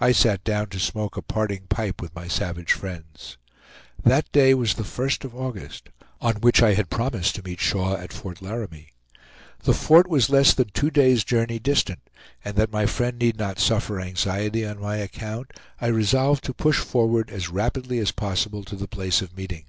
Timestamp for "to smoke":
0.70-1.16